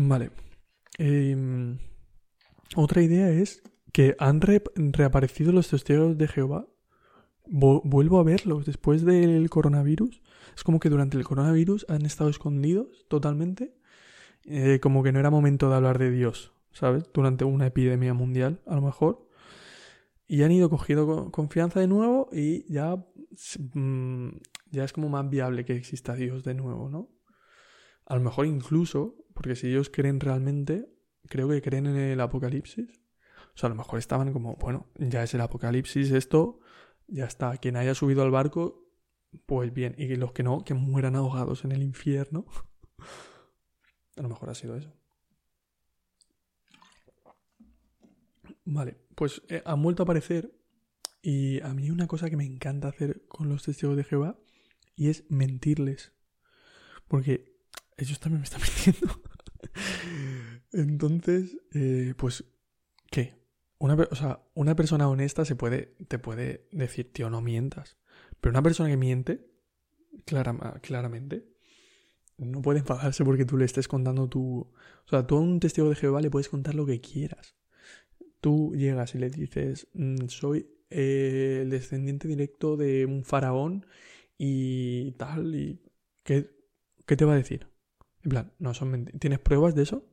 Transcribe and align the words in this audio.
Vale. 0.00 0.30
Em, 0.96 1.76
otra 2.76 3.02
idea 3.02 3.30
es 3.30 3.64
que 3.92 4.14
han 4.20 4.40
reaparecido 4.40 5.50
los 5.50 5.68
testigos 5.68 6.16
de 6.16 6.28
Jehová. 6.28 6.66
vuelvo 7.50 8.20
a 8.20 8.22
verlos 8.22 8.64
después 8.64 9.04
del 9.04 9.50
coronavirus. 9.50 10.22
Es 10.54 10.62
como 10.62 10.78
que 10.78 10.90
durante 10.90 11.16
el 11.16 11.24
coronavirus 11.24 11.84
han 11.88 12.06
estado 12.06 12.30
escondidos 12.30 13.06
totalmente. 13.08 13.74
Eh, 14.44 14.78
como 14.80 15.02
que 15.02 15.10
no 15.10 15.18
era 15.18 15.30
momento 15.30 15.68
de 15.68 15.76
hablar 15.76 15.98
de 15.98 16.12
Dios, 16.12 16.52
¿sabes? 16.72 17.10
Durante 17.12 17.44
una 17.44 17.66
epidemia 17.66 18.14
mundial, 18.14 18.60
a 18.66 18.76
lo 18.76 18.82
mejor. 18.82 19.26
Y 20.28 20.42
han 20.42 20.52
ido 20.52 20.70
cogiendo 20.70 21.32
confianza 21.32 21.80
de 21.80 21.88
nuevo 21.88 22.28
y 22.32 22.72
ya, 22.72 23.04
mm, 23.74 24.28
ya 24.70 24.84
es 24.84 24.92
como 24.92 25.08
más 25.08 25.28
viable 25.28 25.64
que 25.64 25.74
exista 25.74 26.14
Dios 26.14 26.44
de 26.44 26.54
nuevo, 26.54 26.88
¿no? 26.88 27.08
A 28.06 28.14
lo 28.14 28.22
mejor 28.22 28.46
incluso, 28.46 29.16
porque 29.38 29.54
si 29.54 29.68
ellos 29.68 29.88
creen 29.88 30.18
realmente, 30.18 30.92
creo 31.28 31.48
que 31.48 31.62
creen 31.62 31.86
en 31.86 31.94
el 31.94 32.20
apocalipsis. 32.20 33.00
O 33.54 33.56
sea, 33.56 33.68
a 33.68 33.70
lo 33.70 33.76
mejor 33.76 34.00
estaban 34.00 34.32
como, 34.32 34.56
bueno, 34.56 34.88
ya 34.96 35.22
es 35.22 35.32
el 35.32 35.40
apocalipsis, 35.40 36.10
esto, 36.10 36.58
ya 37.06 37.26
está. 37.26 37.56
Quien 37.58 37.76
haya 37.76 37.94
subido 37.94 38.24
al 38.24 38.32
barco, 38.32 38.90
pues 39.46 39.72
bien. 39.72 39.94
Y 39.96 40.08
los 40.16 40.32
que 40.32 40.42
no, 40.42 40.64
que 40.64 40.74
mueran 40.74 41.14
ahogados 41.14 41.64
en 41.64 41.70
el 41.70 41.84
infierno. 41.84 42.46
a 44.16 44.22
lo 44.22 44.28
mejor 44.28 44.50
ha 44.50 44.56
sido 44.56 44.74
eso. 44.74 44.92
Vale, 48.64 48.96
pues 49.14 49.40
eh, 49.50 49.62
han 49.64 49.80
vuelto 49.80 50.02
a 50.02 50.04
aparecer. 50.04 50.52
Y 51.22 51.60
a 51.60 51.72
mí 51.74 51.84
hay 51.84 51.90
una 51.92 52.08
cosa 52.08 52.28
que 52.28 52.36
me 52.36 52.44
encanta 52.44 52.88
hacer 52.88 53.24
con 53.28 53.48
los 53.48 53.62
testigos 53.62 53.96
de 53.96 54.02
Jehová. 54.02 54.36
Y 54.96 55.10
es 55.10 55.30
mentirles. 55.30 56.10
Porque 57.06 57.56
ellos 57.98 58.18
también 58.18 58.40
me 58.40 58.44
están 58.44 58.62
mintiendo. 58.84 59.27
Entonces, 60.78 61.58
eh, 61.74 62.14
pues, 62.16 62.44
¿qué? 63.10 63.34
Una, 63.78 63.94
o 63.94 64.14
sea, 64.14 64.42
una 64.54 64.76
persona 64.76 65.08
honesta 65.08 65.44
se 65.44 65.56
puede, 65.56 65.96
te 66.06 66.20
puede 66.20 66.68
decir, 66.70 67.12
tío, 67.12 67.30
no 67.30 67.40
mientas. 67.40 67.96
Pero 68.40 68.52
una 68.52 68.62
persona 68.62 68.88
que 68.88 68.96
miente, 68.96 69.50
claramente, 70.24 71.48
no 72.36 72.62
puede 72.62 72.80
enfadarse 72.80 73.24
porque 73.24 73.44
tú 73.44 73.56
le 73.56 73.64
estés 73.64 73.88
contando 73.88 74.28
tu... 74.28 74.60
O 74.60 75.08
sea, 75.08 75.26
tú 75.26 75.36
a 75.36 75.40
un 75.40 75.58
testigo 75.58 75.88
de 75.88 75.96
Jehová 75.96 76.20
le 76.20 76.30
puedes 76.30 76.48
contar 76.48 76.76
lo 76.76 76.86
que 76.86 77.00
quieras. 77.00 77.56
Tú 78.40 78.72
llegas 78.76 79.16
y 79.16 79.18
le 79.18 79.30
dices, 79.30 79.88
mm, 79.94 80.28
soy 80.28 80.70
eh, 80.90 81.60
el 81.62 81.70
descendiente 81.70 82.28
directo 82.28 82.76
de 82.76 83.04
un 83.04 83.24
faraón 83.24 83.84
y 84.38 85.12
tal, 85.12 85.54
y... 85.56 85.82
¿Qué, 86.22 86.50
qué 87.04 87.16
te 87.16 87.24
va 87.24 87.32
a 87.32 87.36
decir? 87.36 87.66
En 88.22 88.30
plan, 88.30 88.52
no 88.58 88.74
son. 88.74 89.06
¿Tienes 89.18 89.38
pruebas 89.38 89.74
de 89.74 89.82
eso? 89.82 90.07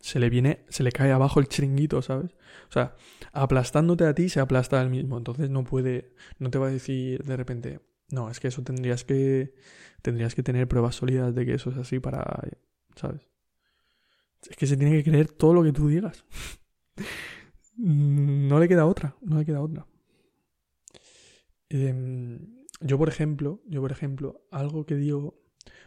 Se 0.00 0.18
le 0.18 0.30
viene, 0.30 0.64
se 0.68 0.82
le 0.82 0.92
cae 0.92 1.12
abajo 1.12 1.40
el 1.40 1.48
chiringuito, 1.48 2.00
¿sabes? 2.02 2.32
O 2.68 2.72
sea, 2.72 2.96
aplastándote 3.32 4.04
a 4.04 4.14
ti 4.14 4.28
se 4.28 4.40
aplasta 4.40 4.80
al 4.80 4.90
mismo. 4.90 5.18
Entonces 5.18 5.50
no 5.50 5.64
puede, 5.64 6.14
no 6.38 6.50
te 6.50 6.58
va 6.58 6.68
a 6.68 6.70
decir 6.70 7.22
de 7.22 7.36
repente, 7.36 7.80
no, 8.10 8.30
es 8.30 8.40
que 8.40 8.48
eso 8.48 8.62
tendrías 8.62 9.04
que, 9.04 9.54
tendrías 10.02 10.34
que 10.34 10.42
tener 10.42 10.68
pruebas 10.68 10.96
sólidas 10.96 11.34
de 11.34 11.46
que 11.46 11.54
eso 11.54 11.70
es 11.70 11.76
así 11.76 12.00
para, 12.00 12.24
¿sabes? 12.96 13.20
Es 14.48 14.56
que 14.56 14.66
se 14.66 14.76
tiene 14.76 14.96
que 14.96 15.10
creer 15.10 15.28
todo 15.28 15.52
lo 15.52 15.62
que 15.62 15.72
tú 15.72 15.88
digas. 15.88 16.24
no 17.76 18.58
le 18.58 18.68
queda 18.68 18.86
otra, 18.86 19.16
no 19.20 19.38
le 19.38 19.44
queda 19.44 19.60
otra. 19.60 19.86
Em, 21.68 22.64
yo, 22.80 22.98
por 22.98 23.08
ejemplo, 23.08 23.60
yo, 23.66 23.80
por 23.80 23.92
ejemplo, 23.92 24.46
algo 24.50 24.86
que 24.86 24.96
digo 24.96 25.40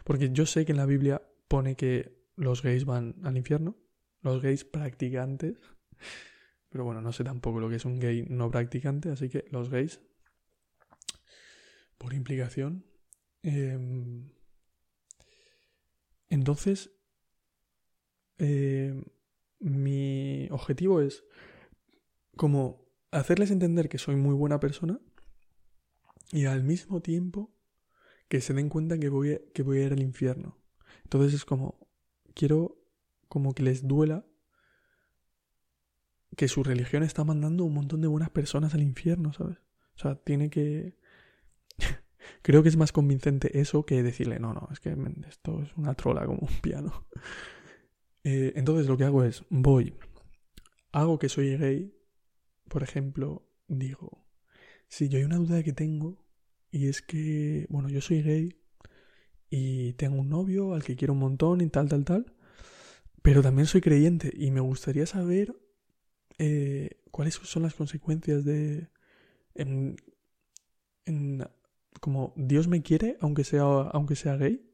porque 0.04 0.30
yo 0.30 0.46
sé 0.46 0.64
que 0.64 0.72
en 0.72 0.78
la 0.78 0.86
Biblia 0.86 1.22
pone 1.48 1.76
que 1.76 2.14
los 2.36 2.62
gays 2.62 2.84
van 2.84 3.16
al 3.24 3.36
infierno, 3.36 3.76
los 4.24 4.42
gays 4.42 4.64
practicantes. 4.64 5.56
Pero 6.70 6.84
bueno, 6.84 7.00
no 7.00 7.12
sé 7.12 7.22
tampoco 7.22 7.60
lo 7.60 7.68
que 7.68 7.76
es 7.76 7.84
un 7.84 8.00
gay 8.00 8.24
no 8.28 8.50
practicante, 8.50 9.10
así 9.10 9.28
que 9.28 9.44
los 9.50 9.70
gays, 9.70 10.00
por 11.98 12.14
implicación. 12.14 12.84
Em, 13.42 14.30
entonces, 16.28 16.90
em, 18.38 19.04
mi 19.60 20.48
objetivo 20.50 21.00
es 21.00 21.22
como 22.36 22.88
hacerles 23.12 23.52
entender 23.52 23.88
que 23.88 23.98
soy 23.98 24.16
muy 24.16 24.34
buena 24.34 24.58
persona 24.58 25.00
y 26.32 26.46
al 26.46 26.64
mismo 26.64 27.00
tiempo 27.00 27.54
que 28.28 28.40
se 28.40 28.54
den 28.54 28.68
cuenta 28.68 28.98
que 28.98 29.08
voy, 29.08 29.34
a, 29.34 29.40
que 29.52 29.62
voy 29.62 29.78
a 29.78 29.86
ir 29.86 29.92
al 29.92 30.02
infierno. 30.02 30.58
Entonces 31.04 31.34
es 31.34 31.44
como, 31.44 31.78
quiero 32.34 32.83
como 33.28 33.54
que 33.54 33.62
les 33.62 33.86
duela 33.86 34.26
que 36.36 36.48
su 36.48 36.62
religión 36.62 37.02
está 37.02 37.24
mandando 37.24 37.64
un 37.64 37.74
montón 37.74 38.00
de 38.00 38.08
buenas 38.08 38.30
personas 38.30 38.74
al 38.74 38.82
infierno, 38.82 39.32
¿sabes? 39.32 39.58
O 39.96 39.98
sea, 39.98 40.16
tiene 40.16 40.50
que... 40.50 40.96
Creo 42.42 42.62
que 42.62 42.68
es 42.68 42.76
más 42.76 42.92
convincente 42.92 43.60
eso 43.60 43.86
que 43.86 44.02
decirle, 44.02 44.40
no, 44.40 44.52
no, 44.52 44.68
es 44.72 44.80
que 44.80 44.96
esto 45.28 45.62
es 45.62 45.76
una 45.76 45.94
trola 45.94 46.26
como 46.26 46.40
un 46.40 46.60
piano. 46.60 47.06
Eh, 48.26 48.54
entonces 48.56 48.86
lo 48.86 48.96
que 48.96 49.04
hago 49.04 49.22
es, 49.22 49.44
voy, 49.50 49.92
hago 50.92 51.18
que 51.18 51.28
soy 51.28 51.58
gay, 51.58 51.94
por 52.70 52.82
ejemplo, 52.82 53.46
digo, 53.68 54.26
si 54.88 55.10
yo 55.10 55.18
hay 55.18 55.24
una 55.24 55.36
duda 55.36 55.62
que 55.62 55.74
tengo, 55.74 56.24
y 56.70 56.88
es 56.88 57.02
que, 57.02 57.66
bueno, 57.68 57.90
yo 57.90 58.00
soy 58.00 58.22
gay 58.22 58.56
y 59.50 59.92
tengo 59.92 60.20
un 60.20 60.28
novio 60.28 60.74
al 60.74 60.82
que 60.82 60.96
quiero 60.96 61.12
un 61.12 61.20
montón 61.20 61.60
y 61.60 61.68
tal, 61.68 61.88
tal, 61.88 62.04
tal. 62.04 62.33
Pero 63.24 63.40
también 63.40 63.66
soy 63.66 63.80
creyente 63.80 64.30
y 64.36 64.50
me 64.50 64.60
gustaría 64.60 65.06
saber 65.06 65.58
eh, 66.36 67.00
cuáles 67.10 67.32
son 67.36 67.62
las 67.62 67.72
consecuencias 67.72 68.44
de... 68.44 68.90
En, 69.54 69.96
en, 71.06 71.42
como 72.00 72.34
Dios 72.36 72.68
me 72.68 72.82
quiere 72.82 73.16
aunque 73.22 73.44
sea, 73.44 73.62
aunque 73.62 74.14
sea 74.14 74.36
gay. 74.36 74.70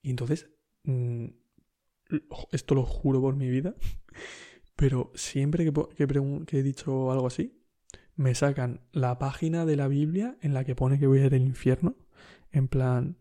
Y 0.00 0.08
entonces, 0.08 0.48
mm, 0.84 1.26
esto 2.52 2.74
lo 2.74 2.86
juro 2.86 3.20
por 3.20 3.36
mi 3.36 3.50
vida, 3.50 3.74
pero 4.74 5.12
siempre 5.14 5.70
que, 5.70 5.72
que 6.46 6.58
he 6.58 6.62
dicho 6.62 7.12
algo 7.12 7.26
así, 7.26 7.62
me 8.16 8.34
sacan 8.34 8.80
la 8.92 9.18
página 9.18 9.66
de 9.66 9.76
la 9.76 9.88
Biblia 9.88 10.38
en 10.40 10.54
la 10.54 10.64
que 10.64 10.74
pone 10.74 10.98
que 10.98 11.06
voy 11.06 11.18
a 11.18 11.26
ir 11.26 11.34
al 11.34 11.42
infierno. 11.42 11.96
En 12.50 12.68
plan, 12.68 13.18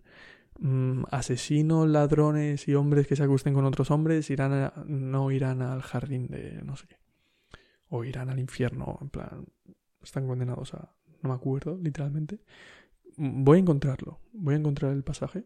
mm, 0.62 1.04
asesinos, 1.12 1.88
ladrones 1.88 2.68
y 2.68 2.76
hombres 2.76 3.08
que 3.08 3.16
se 3.16 3.24
acuesten 3.24 3.54
con 3.54 3.66
otros 3.66 3.92
hombres 3.92 4.30
irán 4.30 4.72
no 4.86 5.32
irán 5.32 5.62
al 5.62 5.82
jardín 5.82 6.28
de 6.28 6.62
no 6.64 6.76
sé 6.76 6.88
qué. 6.88 6.98
O 7.90 8.06
irán 8.06 8.30
al 8.30 8.40
infierno. 8.40 8.98
En 9.02 9.10
plan, 9.10 9.46
están 10.02 10.28
condenados 10.28 10.74
a... 10.74 10.96
No 11.22 11.30
me 11.30 11.36
acuerdo, 11.36 11.78
literalmente. 11.78 12.40
Mm, 13.18 13.44
voy 13.44 13.58
a 13.58 13.62
encontrarlo. 13.62 14.22
Voy 14.32 14.56
a 14.56 14.58
encontrar 14.58 14.94
el 14.94 15.04
pasaje. 15.04 15.46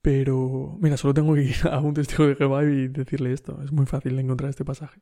Pero, 0.00 0.78
mira, 0.80 0.96
solo 0.96 1.14
tengo 1.14 1.34
que 1.34 1.42
ir 1.42 1.56
a 1.70 1.80
un 1.80 1.94
testigo 1.94 2.26
de 2.26 2.36
Jehová 2.36 2.64
y 2.64 2.88
decirle 2.88 3.32
esto. 3.32 3.60
Es 3.62 3.72
muy 3.72 3.86
fácil 3.86 4.18
encontrar 4.18 4.50
este 4.50 4.64
pasaje. 4.64 5.00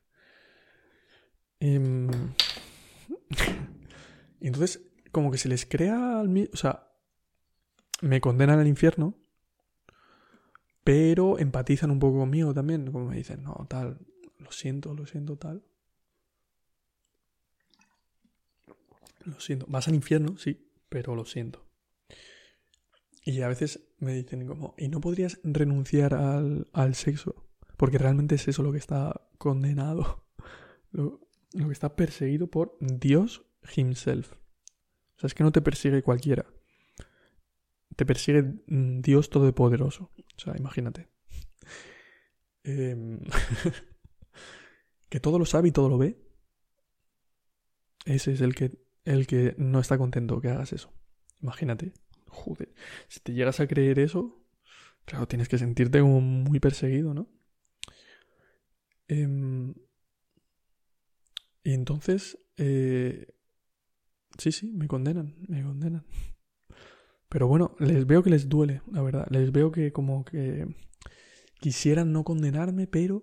Em, 1.60 2.09
entonces, 4.41 4.83
como 5.12 5.31
que 5.31 5.38
se 5.38 5.48
les 5.48 5.65
crea 5.65 6.21
al 6.21 6.48
O 6.53 6.56
sea, 6.56 6.85
me 8.02 8.20
condenan 8.20 8.58
al 8.58 8.66
infierno, 8.66 9.14
pero 10.84 11.38
empatizan 11.38 11.90
un 11.90 11.98
poco 11.98 12.18
conmigo 12.18 12.54
también. 12.54 12.90
Como 12.92 13.06
me 13.06 13.16
dicen, 13.16 13.42
no, 13.42 13.66
tal, 13.68 13.98
lo 14.38 14.52
siento, 14.52 14.94
lo 14.94 15.06
siento, 15.06 15.36
tal. 15.36 15.64
Lo 19.24 19.40
siento. 19.40 19.66
Vas 19.68 19.88
al 19.88 19.94
infierno, 19.94 20.38
sí, 20.38 20.70
pero 20.88 21.14
lo 21.16 21.24
siento. 21.24 21.66
Y 23.24 23.40
a 23.40 23.48
veces 23.48 23.88
me 23.98 24.14
dicen 24.14 24.46
como, 24.46 24.74
¿y 24.78 24.88
no 24.88 25.00
podrías 25.00 25.40
renunciar 25.42 26.14
al, 26.14 26.68
al 26.72 26.94
sexo? 26.94 27.34
Porque 27.76 27.98
realmente 27.98 28.36
es 28.36 28.47
eso 28.47 28.62
lo 28.62 28.71
que 28.71 28.78
está 28.78 29.28
condenado. 29.38 30.24
Lo, 30.92 31.21
lo 31.53 31.66
que 31.66 31.72
está 31.72 31.94
perseguido 31.94 32.47
por 32.47 32.78
Dios 32.80 33.44
himself. 33.74 34.32
O 35.16 35.21
sea, 35.21 35.26
es 35.26 35.34
que 35.34 35.44
no 35.44 35.53
te 35.53 35.60
persigue 35.60 36.03
cualquiera. 36.03 36.47
Te 37.97 38.07
persigue 38.07 38.43
mm, 38.43 39.01
Dios 39.01 39.31
Todopoderoso. 39.31 40.10
O 40.37 40.41
sea, 40.41 40.54
imagínate. 40.57 41.09
Em, 42.63 43.21
que 45.09 45.21
todo 45.21 45.39
lo 45.39 45.47
sabe 45.47 45.69
y 45.69 45.72
todo 45.72 45.89
lo 45.89 45.98
ve. 45.98 46.19
Ese 48.04 48.33
es 48.33 48.41
el 48.41 48.54
que, 48.54 48.78
el 49.04 49.27
que 49.27 49.54
no 49.59 49.81
está 49.81 49.98
contento 49.98 50.41
que 50.41 50.48
hagas 50.48 50.72
eso. 50.72 50.93
Imagínate. 51.43 51.93
Joder. 52.27 52.72
Si 53.09 53.21
te 53.21 53.33
llegas 53.33 53.60
a 53.60 53.66
creer 53.66 53.98
eso, 53.98 54.45
claro, 55.04 55.27
tienes 55.27 55.48
que 55.48 55.59
sentirte 55.59 56.01
como 56.01 56.21
muy 56.21 56.60
perseguido, 56.60 57.15
¿no? 57.15 57.28
Eh, 59.09 59.75
y 61.66 61.72
entonces, 61.72 62.39
eh, 62.57 63.27
sí, 64.39 64.53
sí, 64.53 64.71
me 64.72 64.87
condenan, 64.87 65.34
me 65.48 65.65
condenan. 65.65 66.07
Pero 67.28 67.48
bueno, 67.48 67.74
les 67.78 68.06
veo 68.06 68.22
que 68.22 68.30
les 68.30 68.48
duele, 68.48 68.82
la 68.90 69.02
verdad. 69.02 69.26
Les 69.30 69.50
veo 69.52 69.72
que 69.72 69.92
como 69.92 70.24
que 70.24 70.66
quisieran 71.60 72.12
no 72.12 72.24
condenarme, 72.24 72.86
pero... 72.86 73.16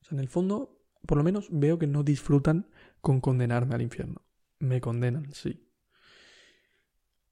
O 0.00 0.04
sea, 0.04 0.16
en 0.16 0.20
el 0.20 0.28
fondo, 0.28 0.82
por 1.06 1.18
lo 1.18 1.24
menos 1.24 1.48
veo 1.50 1.78
que 1.78 1.86
no 1.86 2.02
disfrutan 2.02 2.68
con 3.00 3.20
condenarme 3.20 3.74
al 3.74 3.82
infierno. 3.82 4.22
Me 4.58 4.80
condenan, 4.80 5.32
sí. 5.32 5.68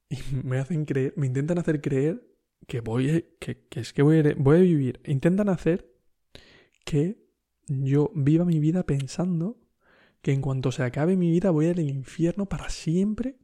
Y 0.08 0.18
me 0.44 0.58
hacen 0.58 0.84
creer, 0.84 1.14
me 1.16 1.26
intentan 1.26 1.58
hacer 1.58 1.80
creer 1.80 2.24
que 2.66 2.80
voy 2.80 3.10
a, 3.10 3.22
que, 3.38 3.66
es 3.72 3.92
que 3.92 4.02
voy 4.02 4.18
a, 4.18 4.34
voy 4.36 4.56
a 4.56 4.60
vivir. 4.60 5.00
Intentan 5.04 5.48
hacer 5.48 5.92
que 6.84 7.24
yo 7.66 8.10
viva 8.14 8.44
mi 8.44 8.58
vida 8.58 8.84
pensando 8.84 9.60
que 10.22 10.32
en 10.32 10.40
cuanto 10.40 10.72
se 10.72 10.82
acabe 10.82 11.16
mi 11.16 11.30
vida 11.30 11.50
voy 11.50 11.66
a 11.66 11.70
ir 11.70 11.78
al 11.78 11.88
infierno 11.88 12.46
para 12.46 12.70
siempre 12.70 13.36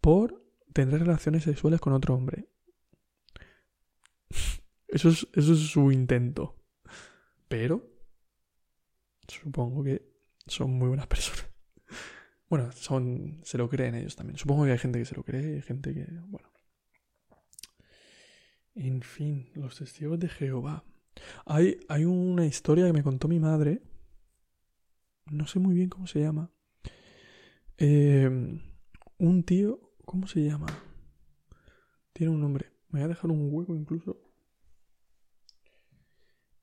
por 0.00 0.41
tener 0.72 1.00
relaciones 1.00 1.44
sexuales 1.44 1.80
con 1.80 1.92
otro 1.92 2.14
hombre. 2.14 2.48
Eso 4.88 5.08
es, 5.08 5.26
eso 5.32 5.54
es 5.54 5.60
su 5.60 5.90
intento. 5.90 6.54
Pero 7.48 7.88
supongo 9.26 9.82
que 9.82 10.06
son 10.46 10.72
muy 10.72 10.88
buenas 10.88 11.06
personas. 11.06 11.48
Bueno, 12.48 12.70
son, 12.72 13.40
se 13.44 13.56
lo 13.56 13.66
creen 13.70 13.94
ellos 13.94 14.14
también. 14.14 14.36
Supongo 14.36 14.66
que 14.66 14.72
hay 14.72 14.78
gente 14.78 14.98
que 14.98 15.06
se 15.06 15.14
lo 15.14 15.22
cree 15.22 15.56
y 15.56 15.62
gente 15.62 15.94
que, 15.94 16.06
bueno. 16.26 16.52
En 18.74 19.00
fin, 19.00 19.48
los 19.54 19.78
testigos 19.78 20.18
de 20.18 20.28
Jehová. 20.28 20.84
Hay, 21.46 21.78
hay 21.88 22.04
una 22.04 22.44
historia 22.44 22.86
que 22.86 22.92
me 22.92 23.02
contó 23.02 23.26
mi 23.26 23.40
madre. 23.40 23.80
No 25.30 25.46
sé 25.46 25.60
muy 25.60 25.74
bien 25.74 25.88
cómo 25.88 26.06
se 26.06 26.20
llama. 26.20 26.50
Em, 27.78 28.60
un 29.18 29.42
tío, 29.44 29.91
¿cómo 30.04 30.26
se 30.26 30.44
llama? 30.44 30.66
Tiene 32.12 32.32
un 32.32 32.40
nombre. 32.40 32.72
Me 32.88 33.00
voy 33.00 33.04
a 33.04 33.08
dejar 33.08 33.30
un 33.30 33.48
hueco 33.52 33.74
incluso. 33.74 34.20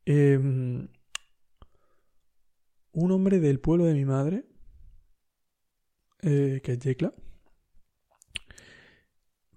Em, 0.06 0.88
un 2.91 3.12
hombre 3.12 3.39
del 3.39 3.59
pueblo 3.59 3.86
de 3.86 3.94
mi 3.94 4.06
madre, 4.06 4.45
eh, 6.21 6.62
que 6.63 6.74
es 6.74 6.80
Yecla. 6.80 7.13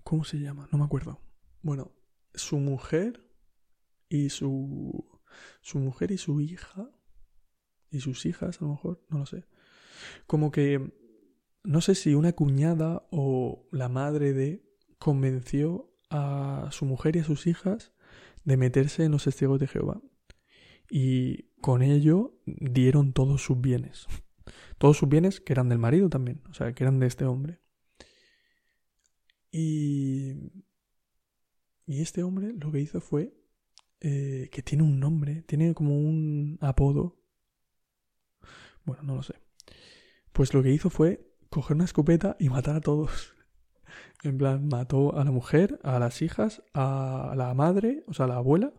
¿Cómo 0.03 0.25
se 0.25 0.39
llama? 0.39 0.69
No 0.73 0.79
me 0.79 0.85
acuerdo. 0.85 1.21
Bueno, 1.63 1.93
su 2.35 2.59
mujer 2.59 3.27
y 4.09 4.31
su, 4.31 5.21
su 5.61 5.79
mujer 5.79 6.11
y 6.11 6.19
su 6.19 6.41
hija 6.41 6.91
y 7.91 8.01
sus 8.01 8.27
hijas, 8.27 8.61
a 8.61 8.65
lo 8.65 8.73
mejor, 8.73 9.05
no 9.09 9.19
lo 9.19 9.27
sé. 9.27 9.47
Como 10.27 10.51
que 10.51 11.02
no 11.65 11.81
sé 11.81 11.95
si 11.95 12.15
una 12.15 12.33
cuñada 12.33 13.07
o 13.11 13.69
la 13.71 13.89
madre 13.89 14.33
de 14.33 14.65
convenció 14.99 15.93
a 16.11 16.69
su 16.73 16.85
mujer 16.85 17.17
y 17.17 17.21
a 17.21 17.25
sus 17.25 17.47
hijas 17.47 17.93
de 18.45 18.57
meterse 18.57 19.05
en 19.05 19.13
los 19.13 19.25
testigos 19.25 19.59
de 19.61 19.67
Jehová. 19.67 20.03
Y 20.91 21.45
con 21.61 21.83
ello 21.83 22.39
dieron 22.47 23.13
todos 23.13 23.43
sus 23.43 23.61
bienes. 23.61 24.07
Todos 24.79 24.97
sus 24.97 25.09
bienes 25.09 25.41
que 25.41 25.53
eran 25.53 25.69
del 25.69 25.79
marido 25.79 26.09
también, 26.11 26.43
o 26.51 26.55
sea, 26.55 26.73
que 26.75 26.85
eran 26.85 26.99
de 26.99 27.07
este 27.07 27.25
hombre. 27.25 27.61
Y, 29.51 30.33
y 31.87 32.01
este 32.01 32.23
hombre 32.23 32.53
lo 32.53 32.73
que 32.73 32.81
hizo 32.81 33.01
fue 33.01 33.35
eh, 34.01 34.49
que 34.51 34.63
tiene 34.63 34.83
un 34.83 34.99
nombre, 34.99 35.43
tiene 35.43 35.75
como 35.75 35.97
un 35.97 36.59
apodo. 36.61 37.21
Bueno, 38.85 39.05
no 39.05 39.15
lo 39.15 39.23
sé. 39.23 39.35
Pues 40.33 40.53
lo 40.53 40.63
que 40.63 40.73
hizo 40.73 40.91
fue 40.91 41.32
coger 41.53 41.77
una 41.77 41.85
escopeta 41.85 42.37
y 42.41 42.49
matar 42.49 42.77
a 42.77 42.81
todos. 42.81 43.35
En 44.25 44.39
plan, 44.39 44.69
mató 44.69 45.17
a 45.17 45.25
la 45.25 45.31
mujer, 45.31 45.79
a 45.83 45.99
las 45.99 46.23
hijas, 46.23 46.63
a 46.75 47.35
la 47.37 47.55
madre, 47.55 48.05
o 48.07 48.15
sea, 48.15 48.25
a 48.25 48.29
la 48.29 48.37
abuela, 48.37 48.73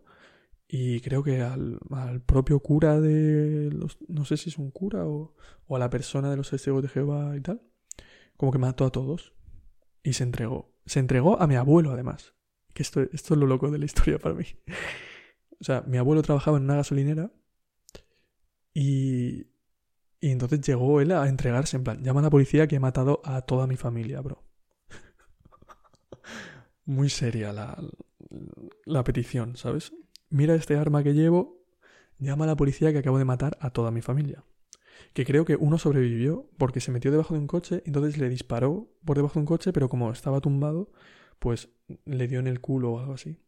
y 0.67 1.01
creo 1.01 1.23
que 1.23 1.41
al, 1.41 1.79
propio 2.25 2.59
cura 2.59 2.99
de 2.99 3.69
los... 3.71 3.97
No 4.07 4.25
sé 4.25 4.37
si 4.37 4.49
es 4.49 4.57
un 4.57 4.71
cura 4.71 5.05
o, 5.05 5.35
o 5.67 5.75
a 5.75 5.79
la 5.79 5.89
persona 5.89 6.31
de 6.31 6.37
los 6.37 6.49
testigos 6.49 6.81
de 6.81 6.89
Jehová 6.89 7.37
y 7.37 7.41
tal. 7.41 7.61
Como 8.37 8.51
que 8.51 8.57
mató 8.57 8.85
a 8.85 8.89
todos. 8.89 9.33
Y 10.01 10.13
se 10.13 10.23
entregó. 10.23 10.73
Se 10.85 10.99
entregó 10.99 11.39
a 11.39 11.45
mi 11.45 11.55
abuelo, 11.55 11.91
además. 11.91 12.33
Que 12.73 12.81
esto, 12.81 13.01
esto 13.01 13.33
es 13.35 13.39
lo 13.39 13.45
loco 13.45 13.69
de 13.69 13.77
la 13.77 13.85
historia 13.85 14.17
para 14.17 14.33
mí. 14.33 14.45
O 15.59 15.63
sea, 15.63 15.83
mi 15.85 15.97
abuelo 15.97 16.23
trabajaba 16.23 16.57
en 16.57 16.63
una 16.63 16.77
gasolinera 16.77 17.31
y, 18.73 19.45
y 20.23 20.31
entonces 20.31 20.61
llegó 20.61 21.01
él 21.01 21.11
a 21.11 21.27
entregarse, 21.27 21.75
en 21.75 21.83
plan, 21.83 22.01
llama 22.01 22.21
a 22.21 22.23
la 22.23 22.29
policía 22.29 22.65
que 22.65 22.77
he 22.77 22.79
matado 22.79 23.19
a 23.25 23.41
toda 23.41 23.67
mi 23.67 23.75
familia, 23.75 24.21
bro. 24.21 24.41
Muy 26.85 27.09
seria 27.09 27.51
la, 27.51 27.77
la 28.85 29.03
petición, 29.03 29.57
¿sabes? 29.57 29.91
Mira 30.29 30.55
este 30.55 30.77
arma 30.77 31.03
que 31.03 31.13
llevo, 31.13 31.65
llama 32.19 32.45
a 32.45 32.47
la 32.47 32.55
policía 32.55 32.93
que 32.93 32.99
acabo 32.99 33.17
de 33.17 33.25
matar 33.25 33.57
a 33.59 33.71
toda 33.71 33.91
mi 33.91 34.01
familia. 34.01 34.45
Que 35.11 35.25
creo 35.25 35.43
que 35.43 35.57
uno 35.57 35.77
sobrevivió 35.77 36.49
porque 36.57 36.79
se 36.79 36.93
metió 36.93 37.11
debajo 37.11 37.33
de 37.33 37.41
un 37.41 37.47
coche, 37.47 37.83
entonces 37.85 38.17
le 38.17 38.29
disparó 38.29 38.93
por 39.03 39.17
debajo 39.17 39.33
de 39.33 39.39
un 39.41 39.45
coche, 39.45 39.73
pero 39.73 39.89
como 39.89 40.09
estaba 40.09 40.39
tumbado, 40.39 40.89
pues 41.39 41.67
le 42.05 42.29
dio 42.29 42.39
en 42.39 42.47
el 42.47 42.61
culo 42.61 42.93
o 42.93 42.99
algo 42.99 43.15
así. 43.15 43.41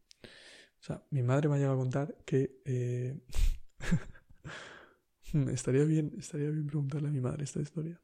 O 0.78 0.82
sea, 0.82 1.02
mi 1.08 1.22
madre 1.22 1.48
me 1.48 1.54
ha 1.54 1.58
llegado 1.58 1.76
a 1.76 1.78
contar 1.78 2.18
que... 2.26 2.60
Eh, 2.66 3.18
estaría, 5.52 5.84
bien, 5.84 6.12
estaría 6.18 6.50
bien 6.50 6.66
preguntarle 6.66 7.08
a 7.08 7.12
mi 7.12 7.20
madre 7.20 7.44
esta 7.44 7.60
historia. 7.60 8.00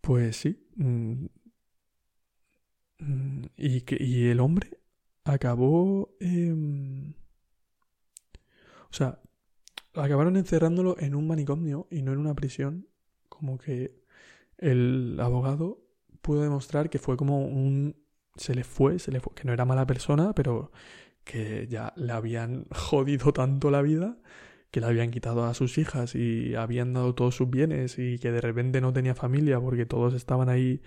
Pues 0.00 0.36
sí. 0.36 0.66
Mm, 0.76 1.26
mm, 2.98 3.42
y, 3.56 3.80
que, 3.82 3.96
y 4.02 4.28
el 4.28 4.40
hombre 4.40 4.78
acabó... 5.24 6.14
Em, 6.20 7.14
o 8.90 8.94
sea, 8.94 9.20
acabaron 9.94 10.36
encerrándolo 10.36 10.96
en 10.98 11.14
un 11.14 11.26
manicomio 11.26 11.86
y 11.90 12.02
no 12.02 12.12
en 12.12 12.18
una 12.18 12.34
prisión. 12.34 12.88
Como 13.28 13.58
que 13.58 14.02
el 14.58 15.18
abogado 15.20 15.82
pudo 16.20 16.42
demostrar 16.42 16.90
que 16.90 16.98
fue 16.98 17.16
como 17.16 17.46
un 17.46 17.96
se 18.36 18.54
le 18.54 18.64
fue, 18.64 18.98
se 18.98 19.12
le 19.12 19.20
fue, 19.20 19.34
que 19.34 19.44
no 19.44 19.52
era 19.52 19.64
mala 19.64 19.86
persona, 19.86 20.34
pero 20.34 20.72
que 21.24 21.66
ya 21.68 21.92
le 21.96 22.12
habían 22.12 22.66
jodido 22.70 23.32
tanto 23.32 23.70
la 23.70 23.82
vida 23.82 24.18
que 24.72 24.80
le 24.80 24.86
habían 24.86 25.10
quitado 25.10 25.44
a 25.44 25.54
sus 25.54 25.76
hijas 25.76 26.14
y 26.14 26.54
habían 26.56 26.94
dado 26.94 27.14
todos 27.14 27.36
sus 27.36 27.48
bienes 27.50 27.98
y 27.98 28.18
que 28.18 28.32
de 28.32 28.40
repente 28.40 28.80
no 28.80 28.92
tenía 28.94 29.14
familia 29.14 29.60
porque 29.60 29.84
todos 29.84 30.14
estaban 30.14 30.48
ahí 30.48 30.80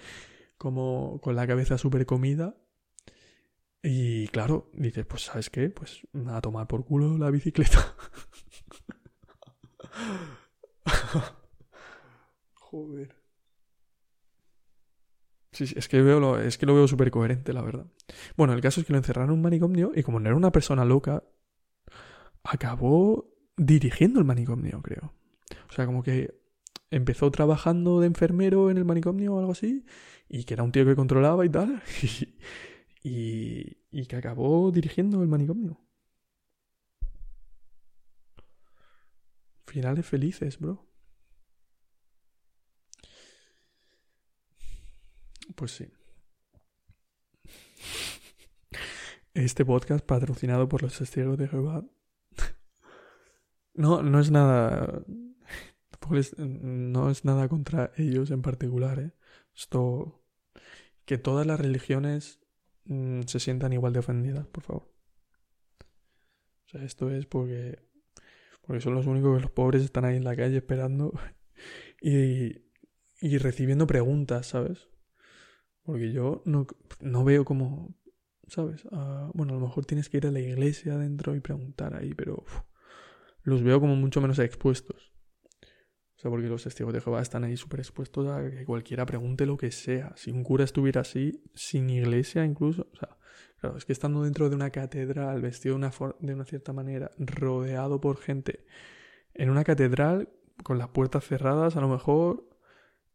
como 0.58 1.22
con 1.22 1.36
la 1.36 1.46
cabeza 1.46 1.78
súper 1.78 2.08
comida. 2.08 2.58
Y 3.84 4.28
claro, 4.30 4.72
dices, 4.74 5.06
pues 5.06 5.22
¿sabes 5.26 5.52
qué? 5.52 5.70
Pues 5.70 6.02
a 6.28 6.42
tomar 6.42 6.66
por 6.68 6.84
culo 6.84 7.16
la 7.20 7.30
bicicleta. 7.30 7.96
Joder. 12.56 13.16
Sí, 15.52 15.72
es 15.76 15.88
que, 15.88 16.02
veo 16.02 16.20
lo, 16.20 16.40
es 16.40 16.58
que 16.58 16.66
lo 16.66 16.74
veo 16.74 16.88
súper 16.88 17.12
coherente, 17.12 17.54
la 17.54 17.62
verdad. 17.62 17.86
Bueno, 18.36 18.54
el 18.54 18.62
caso 18.62 18.82
es 18.82 18.88
que 18.88 18.94
lo 18.94 18.98
encerraron 18.98 19.30
en 19.30 19.36
un 19.36 19.44
manicomio 19.44 19.92
y 19.94 20.02
como 20.02 20.20
no 20.20 20.28
era 20.28 20.36
una 20.36 20.52
persona 20.52 20.84
loca, 20.86 21.24
acabó 22.44 23.35
dirigiendo 23.58 24.20
el 24.20 24.26
manicomio, 24.26 24.82
creo. 24.82 25.14
O 25.70 25.74
sea, 25.74 25.86
como 25.86 26.04
que 26.04 26.40
empezó 26.92 27.32
trabajando 27.32 28.00
de 28.00 28.08
enfermero 28.08 28.70
en 28.70 28.78
el 28.78 28.86
manicomio 28.86 29.34
o 29.36 29.40
algo 29.40 29.52
así, 29.52 29.86
y 30.30 30.44
que 30.46 30.54
era 30.54 30.64
un 30.64 30.72
tío 30.72 30.86
que 30.86 30.96
controlaba 30.96 31.46
y 31.46 31.50
tal, 31.50 31.82
y, 33.04 33.78
y 33.92 34.06
que 34.08 34.16
acabó 34.16 34.72
dirigiendo 34.72 35.22
el 35.22 35.28
manicomio. 35.28 35.80
Finales 39.68 40.06
felices, 40.06 40.58
bro. 40.60 40.86
Pues 45.56 45.72
sí. 45.72 45.88
Este 49.34 49.66
podcast 49.66 50.06
patrocinado 50.06 50.68
por 50.70 50.82
los 50.82 50.98
testigos 50.98 51.38
de 51.38 51.48
Jehová. 51.48 51.84
No, 53.76 54.02
no 54.02 54.20
es 54.20 54.32
nada. 54.32 55.04
no 56.38 57.10
es 57.10 57.26
nada 57.26 57.48
contra 57.50 57.92
ellos 57.98 58.32
en 58.32 58.42
particular, 58.42 59.00
¿eh? 59.00 59.12
Esto. 59.56 60.22
Que 61.06 61.18
todas 61.18 61.46
las 61.46 61.60
religiones 61.60 62.40
mm, 62.86 63.22
se 63.28 63.40
sientan 63.40 63.74
igual 63.74 63.94
de 63.94 64.00
ofendidas, 64.00 64.48
por 64.48 64.64
favor. 64.64 64.92
O 66.66 66.70
sea, 66.70 66.84
esto 66.84 67.12
es 67.12 67.26
porque. 67.26 67.80
Porque 68.62 68.82
son 68.82 68.96
los 68.96 69.06
únicos 69.06 69.36
que 69.38 69.44
los 69.44 69.52
pobres 69.52 69.84
están 69.84 70.06
ahí 70.06 70.18
en 70.18 70.24
la 70.24 70.36
calle 70.36 70.58
esperando 70.58 71.14
y, 72.02 72.64
y 73.22 73.38
recibiendo 73.38 73.86
preguntas, 73.86 74.48
¿sabes? 74.48 74.90
Porque 75.84 76.12
yo 76.12 76.42
no, 76.46 76.66
no 77.00 77.24
veo 77.24 77.46
como, 77.46 77.96
¿sabes? 78.48 78.88
Ah, 78.92 79.30
bueno, 79.36 79.54
a 79.54 79.60
lo 79.60 79.68
mejor 79.68 79.86
tienes 79.86 80.10
que 80.10 80.18
ir 80.18 80.26
a 80.26 80.32
la 80.32 80.40
iglesia 80.40 80.96
adentro 80.96 81.36
y 81.36 81.42
preguntar 81.42 81.96
ahí, 81.96 82.16
pero 82.16 82.44
los 83.46 83.64
veo 83.64 83.80
como 83.80 83.96
mucho 83.96 84.20
menos 84.22 84.40
expuestos. 84.40 85.14
O 86.18 86.20
sea, 86.20 86.32
porque 86.32 86.48
los 86.48 86.64
testigos 86.64 86.94
de 86.94 87.02
Jehová 87.02 87.22
están 87.22 87.44
ahí 87.44 87.56
súper 87.56 87.80
expuestos 87.80 88.28
a 88.28 88.50
que 88.50 88.66
cualquiera 88.66 89.06
pregunte 89.06 89.46
lo 89.46 89.58
que 89.58 89.72
sea. 89.72 90.14
Si 90.16 90.32
un 90.32 90.44
cura 90.44 90.64
estuviera 90.64 91.02
así, 91.02 91.44
sin 91.54 91.90
iglesia 91.90 92.44
incluso, 92.44 92.88
o 92.92 92.96
sea, 92.98 93.18
claro, 93.60 93.78
es 93.78 93.86
que 93.86 93.94
estando 93.94 94.24
dentro 94.24 94.50
de 94.50 94.56
una 94.56 94.72
catedral, 94.72 95.42
vestido 95.42 95.78
de 95.78 95.78
una, 95.78 95.94
de 96.20 96.34
una 96.34 96.46
cierta 96.46 96.74
manera, 96.74 97.12
rodeado 97.18 98.02
por 98.02 98.18
gente, 98.18 98.66
en 99.34 99.50
una 99.50 99.64
catedral, 99.64 100.30
con 100.64 100.78
las 100.78 100.88
puertas 100.90 101.26
cerradas 101.26 101.76
a 101.76 101.82
lo 101.82 101.90
mejor, 101.90 102.50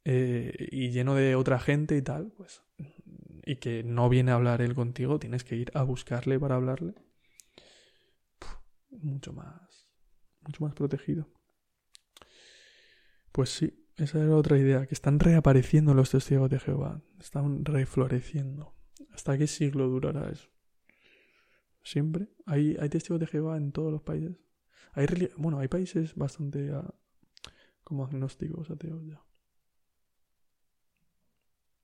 eh, 0.04 0.68
y 0.70 0.90
lleno 0.90 1.14
de 1.14 1.34
otra 1.34 1.58
gente 1.58 1.96
y 1.96 2.02
tal, 2.02 2.32
pues, 2.36 2.62
y 3.44 3.56
que 3.56 3.82
no 3.82 4.08
viene 4.08 4.30
a 4.30 4.34
hablar 4.34 4.62
él 4.62 4.74
contigo, 4.74 5.18
tienes 5.18 5.42
que 5.44 5.56
ir 5.56 5.70
a 5.74 5.82
buscarle 5.82 6.38
para 6.38 6.56
hablarle. 6.56 6.94
mucho 8.90 9.32
más, 9.32 9.69
mucho 10.42 10.64
más 10.64 10.74
protegido. 10.74 11.28
Pues 13.32 13.50
sí, 13.50 13.86
esa 13.96 14.18
era 14.22 14.34
otra 14.34 14.58
idea, 14.58 14.86
que 14.86 14.94
están 14.94 15.20
reapareciendo 15.20 15.94
los 15.94 16.10
testigos 16.10 16.50
de 16.50 16.58
Jehová, 16.58 17.02
están 17.18 17.64
refloreciendo. 17.64 18.74
¿Hasta 19.12 19.38
qué 19.38 19.46
siglo 19.46 19.88
durará 19.88 20.30
eso? 20.30 20.48
Siempre. 21.82 22.28
Hay, 22.46 22.76
hay 22.80 22.88
testigos 22.88 23.20
de 23.20 23.26
Jehová 23.26 23.56
en 23.56 23.72
todos 23.72 23.92
los 23.92 24.02
países. 24.02 24.36
Hay 24.92 25.06
bueno, 25.36 25.58
hay 25.60 25.68
países 25.68 26.14
bastante 26.14 26.72
ah, 26.72 26.94
como 27.84 28.04
agnósticos, 28.04 28.70
ateos 28.70 29.04
ya. 29.06 29.22